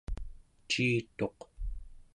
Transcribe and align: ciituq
ciituq 0.69 1.39